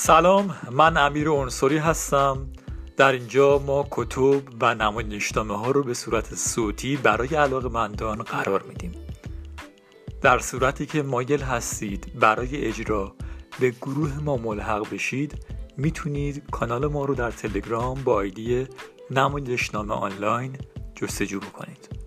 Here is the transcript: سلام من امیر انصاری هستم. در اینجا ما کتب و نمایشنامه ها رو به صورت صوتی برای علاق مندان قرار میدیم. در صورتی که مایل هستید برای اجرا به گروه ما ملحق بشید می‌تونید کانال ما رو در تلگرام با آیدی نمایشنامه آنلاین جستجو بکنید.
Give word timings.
سلام 0.00 0.54
من 0.70 0.96
امیر 0.96 1.30
انصاری 1.30 1.78
هستم. 1.78 2.46
در 2.96 3.12
اینجا 3.12 3.58
ما 3.58 3.88
کتب 3.90 4.42
و 4.60 4.74
نمایشنامه 4.74 5.58
ها 5.58 5.70
رو 5.70 5.82
به 5.82 5.94
صورت 5.94 6.34
صوتی 6.34 6.96
برای 6.96 7.34
علاق 7.34 7.66
مندان 7.66 8.22
قرار 8.22 8.62
میدیم. 8.62 8.92
در 10.22 10.38
صورتی 10.38 10.86
که 10.86 11.02
مایل 11.02 11.42
هستید 11.42 12.18
برای 12.20 12.64
اجرا 12.64 13.14
به 13.60 13.70
گروه 13.70 14.18
ما 14.18 14.36
ملحق 14.36 14.90
بشید 14.92 15.46
می‌تونید 15.76 16.42
کانال 16.50 16.86
ما 16.86 17.04
رو 17.04 17.14
در 17.14 17.30
تلگرام 17.30 18.02
با 18.04 18.14
آیدی 18.14 18.66
نمایشنامه 19.10 19.94
آنلاین 19.94 20.56
جستجو 20.94 21.40
بکنید. 21.40 21.97